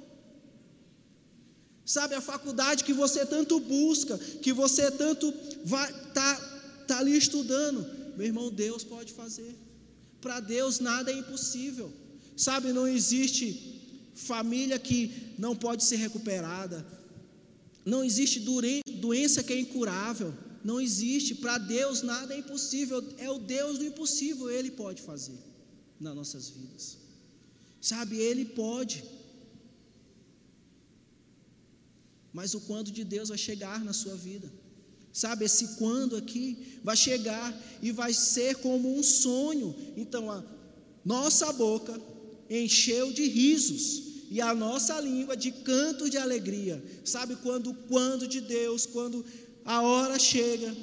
[1.85, 6.37] Sabe, a faculdade que você tanto busca, que você tanto vai tá,
[6.87, 7.85] tá ali estudando,
[8.17, 9.57] meu irmão, Deus pode fazer.
[10.21, 11.93] Para Deus nada é impossível.
[12.37, 13.47] Sabe, não existe
[14.15, 16.87] família que não pode ser recuperada.
[17.85, 18.39] Não existe
[19.07, 20.33] doença que é incurável.
[20.63, 21.35] Não existe.
[21.35, 23.03] Para Deus nada é impossível.
[23.19, 24.51] É o Deus do impossível.
[24.51, 25.39] Ele pode fazer
[25.99, 26.99] nas nossas vidas.
[27.81, 29.03] Sabe, Ele pode.
[32.33, 34.51] Mas o quando de Deus vai chegar na sua vida.
[35.13, 39.75] Sabe, esse quando aqui vai chegar e vai ser como um sonho.
[39.97, 40.43] Então, a
[41.05, 42.01] nossa boca
[42.49, 46.83] encheu de risos e a nossa língua de cantos de alegria.
[47.05, 49.25] Sabe quando quando de Deus, quando
[49.65, 50.75] a hora chega,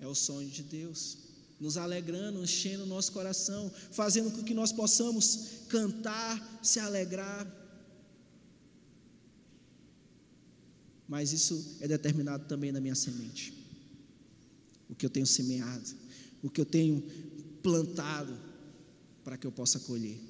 [0.00, 1.18] é o sonho de Deus.
[1.60, 7.46] nos alegrando, enchendo o nosso coração, fazendo com que nós possamos cantar, se alegrar.
[11.10, 13.52] Mas isso é determinado também na minha semente.
[14.88, 15.90] O que eu tenho semeado,
[16.40, 17.02] o que eu tenho
[17.60, 18.32] plantado
[19.24, 20.20] para que eu possa colher,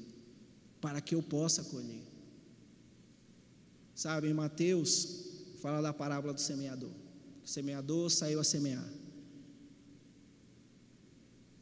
[0.80, 2.02] para que eu possa colher.
[3.94, 5.26] Sabe, em Mateus
[5.60, 6.92] fala da parábola do semeador.
[7.44, 8.90] O semeador saiu a semear.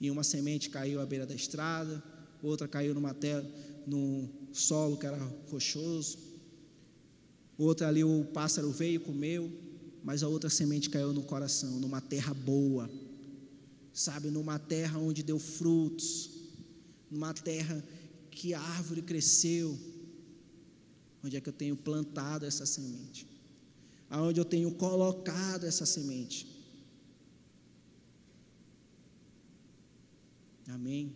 [0.01, 2.01] E uma semente caiu à beira da estrada,
[2.41, 3.45] outra caiu numa terra,
[3.85, 5.19] num solo que era
[5.51, 6.28] rochoso,
[7.59, 9.51] outra ali o pássaro veio comeu,
[10.05, 12.89] mas a outra semente caiu no coração, numa terra boa,
[13.93, 16.31] sabe, numa terra onde deu frutos,
[17.11, 17.83] numa terra
[18.31, 19.77] que a árvore cresceu,
[21.25, 23.27] onde é que eu tenho plantado essa semente,
[24.09, 26.47] aonde eu tenho colocado essa semente.
[30.69, 31.13] Amém?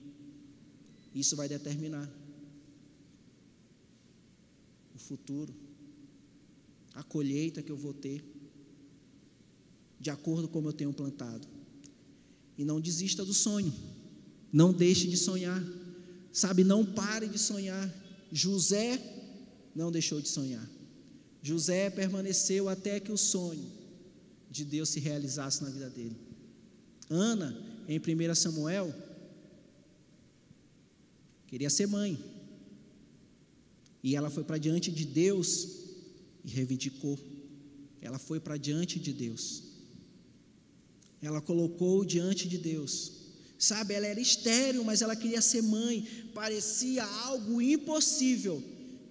[1.14, 2.10] Isso vai determinar
[4.94, 5.54] o futuro,
[6.94, 8.24] a colheita que eu vou ter,
[9.98, 11.46] de acordo com como eu tenho plantado.
[12.58, 13.72] E não desista do sonho,
[14.52, 15.62] não deixe de sonhar,
[16.32, 16.64] sabe?
[16.64, 17.92] Não pare de sonhar.
[18.30, 19.00] José
[19.74, 20.68] não deixou de sonhar.
[21.42, 23.64] José permaneceu até que o sonho
[24.50, 26.16] de Deus se realizasse na vida dele.
[27.08, 27.56] Ana,
[27.88, 28.94] em 1 Samuel,
[31.46, 32.18] queria ser mãe.
[34.02, 35.81] E ela foi para diante de Deus
[36.44, 37.18] e reivindicou.
[38.00, 39.62] Ela foi para diante de Deus.
[41.20, 43.12] Ela colocou diante de Deus.
[43.58, 46.04] Sabe, ela era estéril, mas ela queria ser mãe.
[46.34, 48.60] Parecia algo impossível,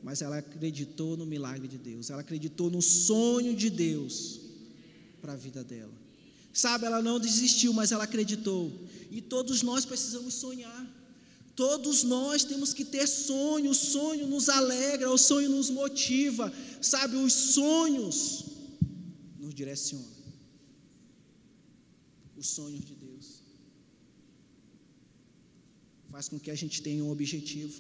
[0.04, 2.10] mas ela acreditou no milagre de Deus.
[2.10, 4.42] Ela acreditou no sonho de Deus
[5.22, 5.94] para a vida dela.
[6.52, 8.70] Sabe, ela não desistiu, mas ela acreditou.
[9.10, 11.01] E todos nós precisamos sonhar.
[11.62, 17.16] Todos nós temos que ter sonho, o sonho nos alegra, o sonho nos motiva, sabe?
[17.18, 18.46] Os sonhos
[19.38, 20.08] nos direcionam.
[22.36, 23.44] Os sonhos de Deus
[26.10, 27.80] faz com que a gente tenha um objetivo.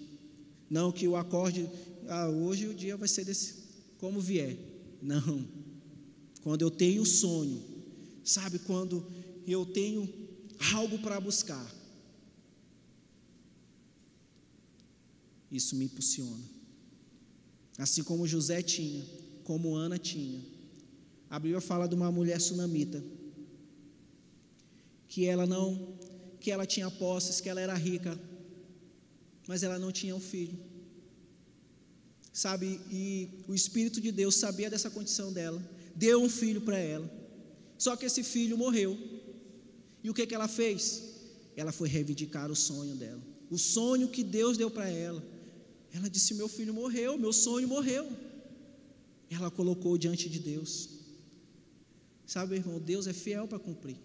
[0.70, 1.67] Não que o acorde,
[2.08, 3.63] ah, hoje o dia vai ser desse,
[3.98, 4.60] como vier.
[5.02, 5.44] Não.
[6.44, 7.60] Quando eu tenho sonho,
[8.24, 8.60] sabe?
[8.60, 9.04] Quando
[9.48, 10.08] eu tenho
[10.72, 11.81] algo para buscar
[15.52, 16.44] Isso me impulsiona.
[17.78, 19.04] Assim como José tinha,
[19.44, 20.40] como Ana tinha.
[21.30, 23.04] A Bíblia fala de uma mulher sunamita
[25.08, 25.94] que ela não,
[26.40, 28.18] que ela tinha posses, que ela era rica,
[29.46, 30.58] mas ela não tinha um filho.
[32.32, 32.80] Sabe?
[32.90, 35.62] E o Espírito de Deus sabia dessa condição dela,
[35.94, 37.12] deu um filho para ela.
[37.78, 38.98] Só que esse filho morreu.
[40.02, 41.04] E o que, que ela fez?
[41.58, 45.22] Ela foi reivindicar o sonho dela, o sonho que Deus deu para ela.
[45.93, 48.10] Ela disse: Meu filho morreu, meu sonho morreu.
[49.30, 50.89] Ela colocou diante de Deus.
[52.25, 53.97] Sabe, irmão, Deus é fiel para cumprir.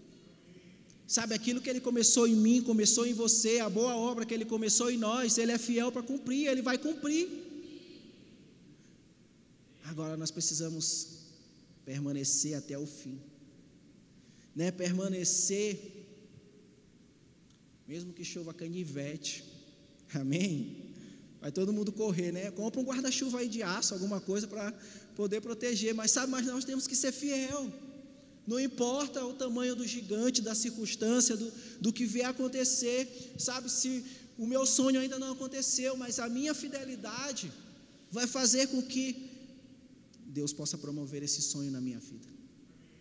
[1.07, 4.45] Sabe, aquilo que Ele começou em mim, começou em você, a boa obra que Ele
[4.45, 7.29] começou em nós, Ele é fiel para cumprir, Ele vai cumprir.
[9.85, 11.27] Agora nós precisamos
[11.85, 13.21] permanecer até o fim,
[14.55, 14.73] né?
[14.73, 15.79] Permanecer,
[17.87, 19.45] mesmo que chova canivete,
[20.13, 20.86] amém?
[21.41, 22.51] Vai todo mundo correr, né?
[22.51, 24.73] Compra um guarda-chuva aí de aço, alguma coisa para
[25.15, 25.95] poder proteger.
[25.95, 27.71] Mas sabe, mas nós temos que ser fiel.
[28.47, 33.35] Não importa o tamanho do gigante, da circunstância, do, do que vier acontecer.
[33.39, 34.05] Sabe, se
[34.39, 37.51] o meu sonho ainda não aconteceu, mas a minha fidelidade
[38.11, 39.31] vai fazer com que
[40.27, 42.29] Deus possa promover esse sonho na minha vida.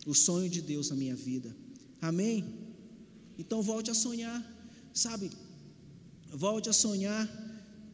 [0.06, 1.54] O sonho de Deus na minha vida.
[2.00, 2.44] Amém?
[3.38, 4.40] Então volte a sonhar,
[4.92, 5.30] sabe?
[6.32, 7.28] Volte a sonhar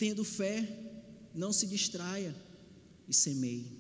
[0.03, 0.57] Tendo fé,
[1.33, 2.35] não se distraia
[3.07, 3.71] e semeie.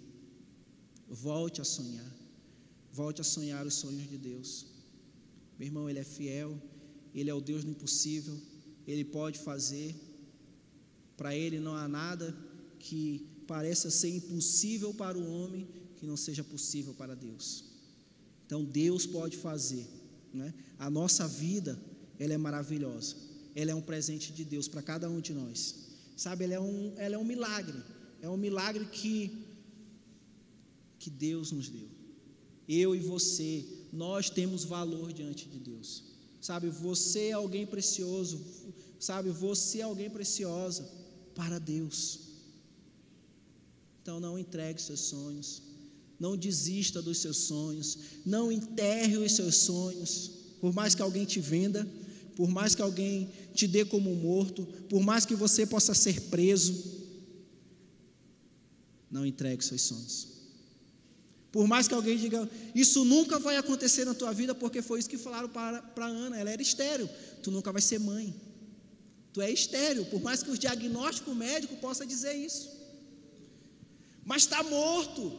[1.09, 2.13] Volte a sonhar.
[2.93, 4.67] Volte a sonhar os sonhos de Deus.
[5.59, 6.57] Meu irmão, Ele é fiel,
[7.13, 8.41] Ele é o Deus do impossível,
[8.87, 9.97] Ele pode fazer.
[11.17, 12.33] Para Ele não há nada
[12.79, 17.65] que pareça ser impossível para o homem que não seja possível para Deus.
[18.47, 19.89] Então Deus pode fazer.
[20.33, 20.55] Né?
[20.79, 21.77] A nossa vida,
[22.17, 23.17] ela é maravilhosa.
[23.57, 25.91] Ela é um presente de Deus para cada um de nós.
[26.25, 27.81] Sabe, ela é um, ela é um milagre.
[28.21, 29.15] É um milagre que,
[31.01, 31.89] que Deus nos deu.
[32.69, 36.05] Eu e você, nós temos valor diante de Deus.
[36.41, 38.41] Sabe, você é alguém precioso.
[39.01, 40.89] Sabe, você é alguém preciosa
[41.35, 42.21] para Deus.
[44.01, 45.49] Então não entregue seus sonhos.
[46.21, 47.99] Não desista dos seus sonhos.
[48.25, 50.31] Não enterre os seus sonhos.
[50.61, 51.85] Por mais que alguém te venda,
[52.37, 56.73] por mais que alguém te dê como morto, por mais que você possa ser preso,
[59.11, 60.29] não entregue seus sonhos.
[61.51, 65.11] Por mais que alguém diga, isso nunca vai acontecer na tua vida, porque foi isso
[65.11, 67.09] que falaram para, para Ana, ela era estéreo,
[67.43, 68.35] tu nunca vai ser mãe.
[69.35, 72.71] Tu é estéreo, por mais que o diagnóstico médico possa dizer isso.
[74.25, 75.39] Mas está morto,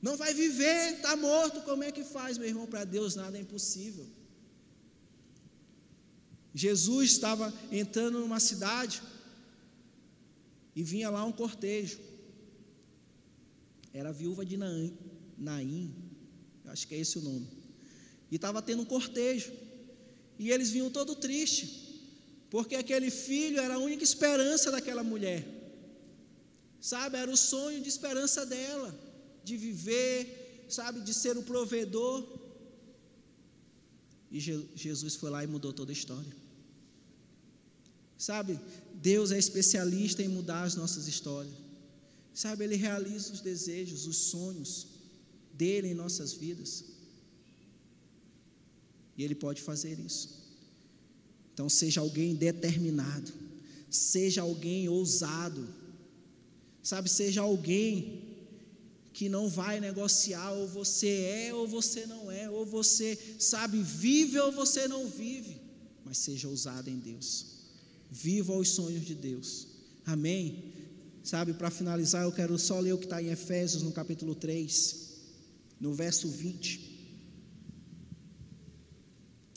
[0.00, 2.66] não vai viver, está morto, como é que faz, meu irmão?
[2.66, 4.06] Para Deus nada é impossível.
[6.54, 9.02] Jesus estava entrando numa cidade
[10.74, 11.98] e vinha lá um cortejo.
[13.92, 14.96] Era a viúva de Naim,
[15.36, 15.94] Naim
[16.66, 17.46] acho que é esse o nome.
[18.30, 19.52] E estava tendo um cortejo.
[20.38, 21.66] E eles vinham todo triste,
[22.48, 25.44] porque aquele filho era a única esperança daquela mulher.
[26.80, 28.96] Sabe, era o sonho de esperança dela,
[29.42, 32.24] de viver, sabe, de ser o provedor.
[34.30, 36.36] E Jesus foi lá e mudou toda a história.
[38.16, 38.58] Sabe,
[38.94, 41.54] Deus é especialista em mudar as nossas histórias.
[42.34, 44.86] Sabe, Ele realiza os desejos, os sonhos
[45.54, 46.84] dele em nossas vidas.
[49.16, 50.38] E Ele pode fazer isso.
[51.54, 53.32] Então, seja alguém determinado,
[53.90, 55.68] seja alguém ousado,
[56.82, 58.27] sabe, seja alguém
[59.18, 61.08] que não vai negociar, ou você
[61.48, 65.60] é ou você não é, ou você, sabe, vive ou você não vive,
[66.04, 67.46] mas seja ousado em Deus,
[68.08, 69.66] viva os sonhos de Deus,
[70.06, 70.72] amém?
[71.24, 75.18] Sabe, para finalizar, eu quero só ler o que está em Efésios, no capítulo 3,
[75.80, 76.80] no verso 20.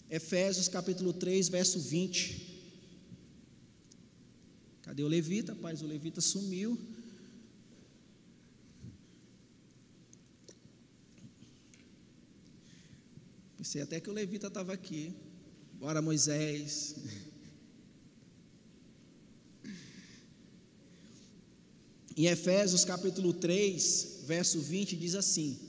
[0.10, 2.64] Efésios capítulo 3, verso 20.
[4.82, 5.54] Cadê o levita?
[5.54, 6.80] Paz, o levita sumiu.
[13.62, 15.14] Pensei até que o levita estava aqui.
[15.80, 16.96] Bora, Moisés.
[22.18, 25.60] Em Efésios capítulo 3, verso 20, diz assim: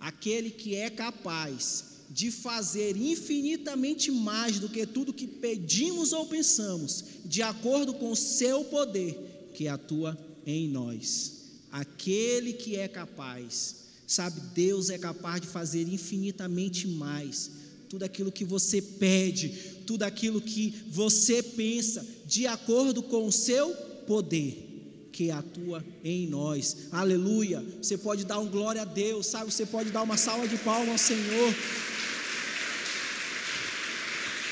[0.00, 7.04] Aquele que é capaz de fazer infinitamente mais do que tudo que pedimos ou pensamos,
[7.24, 11.60] de acordo com o seu poder que atua em nós.
[11.70, 17.50] Aquele que é capaz Sabe, Deus é capaz de fazer infinitamente mais.
[17.88, 19.48] Tudo aquilo que você pede,
[19.86, 23.74] tudo aquilo que você pensa, de acordo com o seu
[24.06, 24.66] poder
[25.12, 26.88] que atua em nós.
[26.92, 27.64] Aleluia.
[27.80, 29.50] Você pode dar um glória a Deus, sabe?
[29.50, 31.54] Você pode dar uma salva de palmas ao Senhor.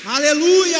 [0.05, 0.79] Aleluia.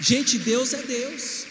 [0.00, 1.41] Gente, Deus é Deus.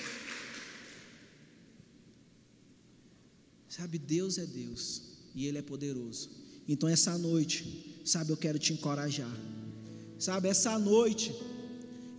[3.71, 5.01] Sabe, Deus é Deus
[5.33, 6.29] e Ele é poderoso.
[6.67, 9.33] Então, essa noite, sabe, eu quero te encorajar.
[10.19, 11.33] Sabe, essa noite,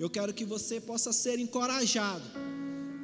[0.01, 2.25] eu quero que você possa ser encorajado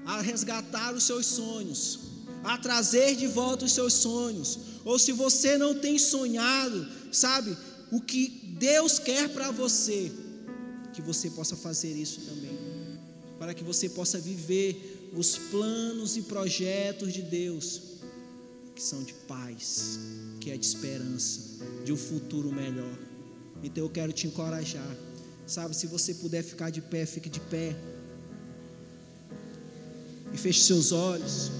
[0.06, 2.00] a resgatar os seus sonhos,
[2.42, 4.58] a trazer de volta os seus sonhos.
[4.82, 7.54] Ou se você não tem sonhado, sabe,
[7.92, 8.28] o que
[8.58, 10.10] Deus quer para você,
[10.94, 12.58] que você possa fazer isso também,
[13.38, 17.87] para que você possa viver os planos e projetos de Deus
[18.78, 19.98] que são de paz,
[20.38, 21.40] que é de esperança,
[21.84, 22.96] de um futuro melhor.
[23.60, 24.96] Então eu quero te encorajar.
[25.48, 27.74] Sabe, se você puder ficar de pé, fique de pé.
[30.32, 31.50] E feche seus olhos.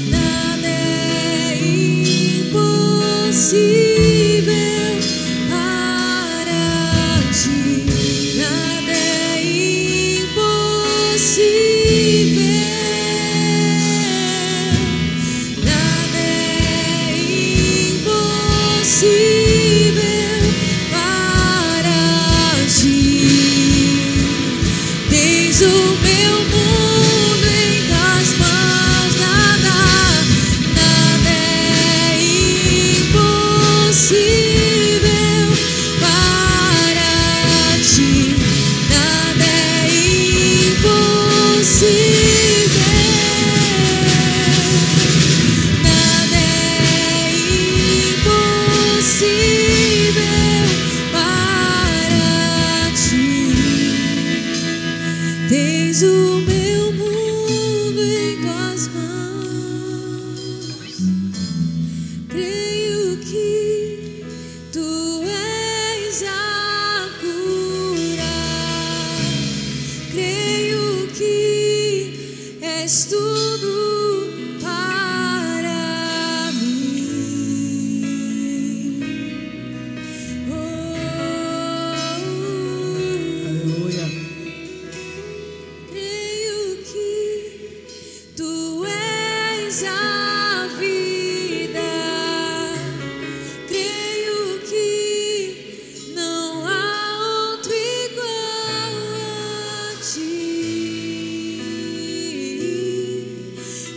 [0.00, 0.33] Mãos,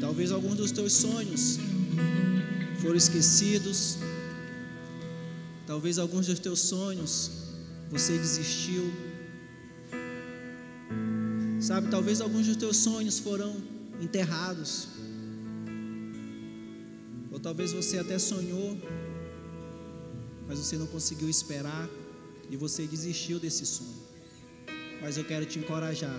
[0.00, 1.58] Talvez alguns dos teus sonhos
[2.80, 3.98] foram esquecidos,
[5.68, 7.30] Talvez alguns dos teus sonhos
[7.90, 8.84] você desistiu.
[11.60, 13.54] Sabe, talvez alguns dos teus sonhos foram
[14.00, 14.88] enterrados.
[17.30, 18.78] Ou talvez você até sonhou,
[20.46, 21.86] mas você não conseguiu esperar
[22.50, 24.00] e você desistiu desse sonho.
[25.02, 26.18] Mas eu quero te encorajar,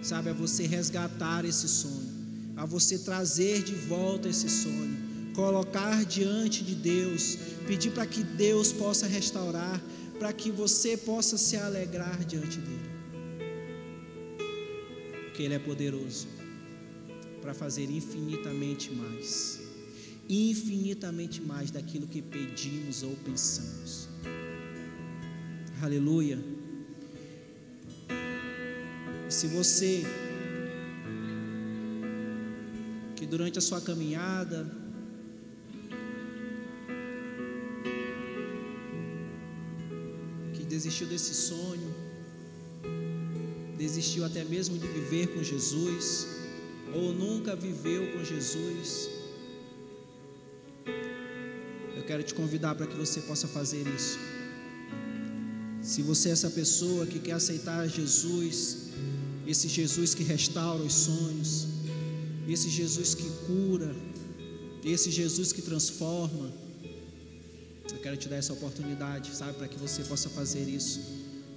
[0.00, 2.10] sabe, a você resgatar esse sonho,
[2.56, 4.96] a você trazer de volta esse sonho,
[5.34, 9.82] colocar diante de Deus, pedir para que Deus possa restaurar,
[10.18, 12.90] para que você possa se alegrar diante dele.
[15.24, 16.28] Porque ele é poderoso
[17.40, 19.62] para fazer infinitamente mais
[20.28, 24.08] infinitamente mais daquilo que pedimos ou pensamos.
[25.82, 26.38] Aleluia.
[29.28, 30.04] Se você
[33.16, 34.81] que durante a sua caminhada
[40.72, 41.88] desistiu desse sonho,
[43.82, 46.04] desistiu até mesmo de viver com Jesus,
[46.98, 48.88] ou nunca viveu com Jesus,
[51.98, 54.18] eu quero te convidar para que você possa fazer isso.
[55.90, 58.56] Se você é essa pessoa que quer aceitar Jesus,
[59.52, 61.50] esse Jesus que restaura os sonhos,
[62.54, 63.90] esse Jesus que cura,
[64.94, 66.48] esse Jesus que transforma,
[68.02, 71.00] quero te dar essa oportunidade, sabe, para que você possa fazer isso.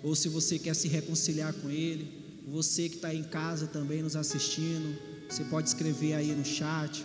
[0.03, 2.07] Ou se você quer se reconciliar com Ele,
[2.47, 4.95] você que está em casa também nos assistindo,
[5.27, 7.03] você pode escrever aí no chat.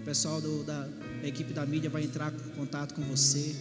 [0.00, 0.88] O pessoal do, da,
[1.22, 3.54] equipe da mídia vai entrar em contato com você.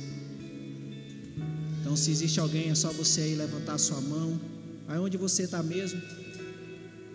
[1.81, 4.39] Então, se existe alguém, é só você aí levantar a sua mão,
[4.87, 6.01] aí onde você está mesmo,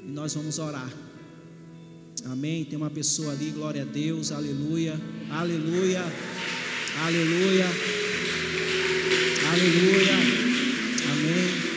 [0.07, 0.93] e nós vamos orar.
[2.26, 2.64] Amém.
[2.64, 6.03] Tem uma pessoa ali, glória a Deus, aleluia, aleluia,
[6.99, 7.66] aleluia,
[9.51, 10.14] aleluia,
[11.12, 11.70] amém.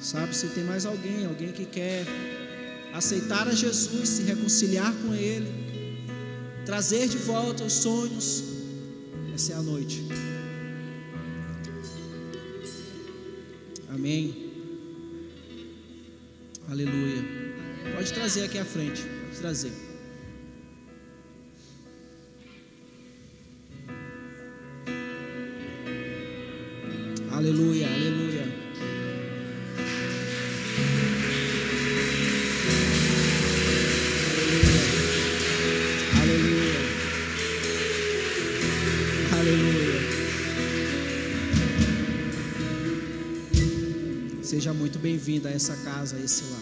[0.00, 2.04] Sabe se tem mais alguém, alguém que quer
[2.92, 5.48] aceitar a Jesus, se reconciliar com Ele,
[6.64, 8.44] trazer de volta os sonhos.
[9.34, 10.04] Essa é a noite.
[13.88, 14.50] Amém.
[16.68, 17.24] Aleluia.
[17.94, 19.02] Pode trazer aqui à frente.
[19.02, 19.89] Pode trazer.
[27.40, 28.44] Aleluia, aleluia.
[36.20, 36.80] Aleluia.
[39.32, 40.00] Aleluia.
[44.42, 46.60] Seja muito bem-vindo a essa casa, a esse lar,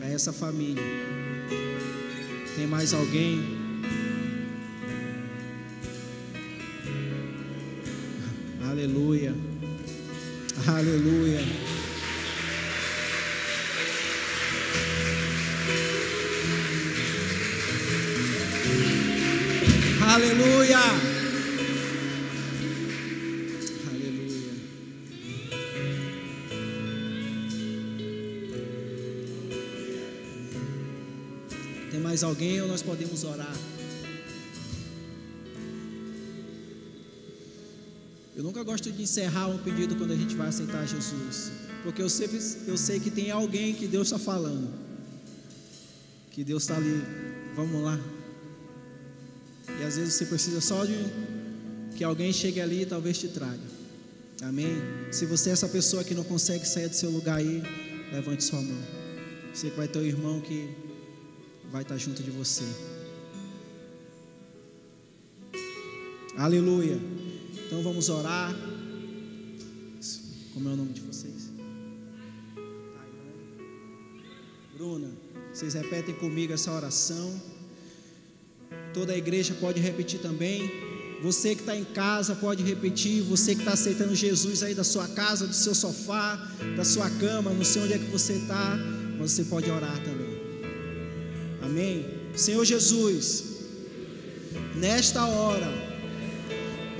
[0.00, 0.82] a essa família.
[2.56, 3.59] Tem mais alguém?
[33.20, 33.54] Podemos orar?
[38.36, 41.52] Eu nunca gosto de encerrar um pedido quando a gente vai aceitar Jesus,
[41.82, 44.68] porque eu sempre eu sei que tem alguém que Deus está falando,
[46.30, 47.02] que Deus está ali.
[47.54, 47.98] Vamos lá.
[49.80, 50.96] E às vezes você precisa só de
[51.96, 53.80] que alguém chegue ali e talvez te traga.
[54.42, 54.74] Amém?
[55.10, 57.62] Se você é essa pessoa que não consegue sair do seu lugar aí,
[58.12, 58.82] levante sua mão.
[59.52, 60.70] Sei que vai ter um irmão que
[61.70, 62.64] vai estar junto de você.
[66.40, 66.98] Aleluia.
[67.66, 68.56] Então vamos orar.
[70.54, 71.50] Como é o nome de vocês?
[74.74, 75.10] Bruna,
[75.52, 77.38] vocês repetem comigo essa oração.
[78.94, 80.62] Toda a igreja pode repetir também.
[81.22, 83.20] Você que está em casa pode repetir.
[83.24, 86.36] Você que está aceitando Jesus aí da sua casa, do seu sofá,
[86.74, 88.78] da sua cama, não sei onde é que você está,
[89.18, 90.40] mas você pode orar também.
[91.60, 92.06] Amém?
[92.34, 93.44] Senhor Jesus,
[94.74, 95.89] nesta hora,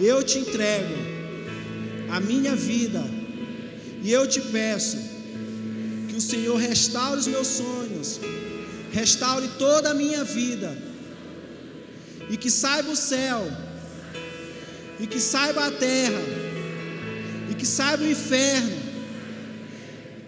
[0.06, 0.94] eu te entrego
[2.10, 3.02] a minha vida
[4.02, 4.96] e eu te peço
[6.08, 8.20] que o Senhor restaure os meus sonhos,
[8.92, 10.76] restaure toda a minha vida
[12.30, 13.50] e que saiba o céu,
[15.00, 16.22] e que saiba a terra,
[17.50, 18.76] e que saiba o inferno,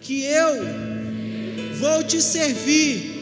[0.00, 0.54] que eu
[1.78, 3.12] vou te servir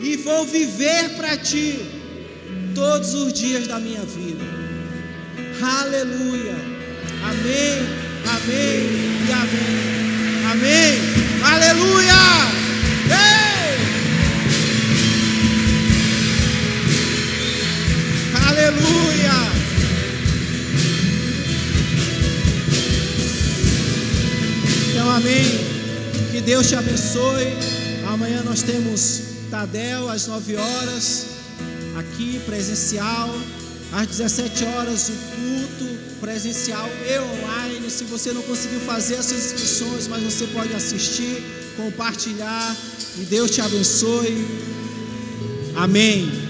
[0.00, 1.78] e vou viver para ti
[2.74, 4.23] todos os dias da minha vida.
[5.64, 6.56] Aleluia.
[7.24, 7.88] Amém,
[8.28, 8.80] amém
[9.26, 9.94] e amém.
[10.52, 11.00] Amém.
[11.42, 12.22] Aleluia.
[13.08, 13.78] Ei!
[18.46, 19.36] Aleluia.
[24.90, 25.44] Então, amém.
[26.30, 27.56] Que Deus te abençoe.
[28.12, 31.26] Amanhã nós temos Tadel às 9 horas,
[31.96, 33.34] aqui presencial.
[33.92, 35.33] Às 17 horas, o
[36.24, 37.90] presencial e online.
[37.90, 41.44] Se você não conseguiu fazer essas inscrições, mas você pode assistir,
[41.76, 42.74] compartilhar.
[43.18, 44.34] E Deus te abençoe.
[45.76, 46.43] Amém.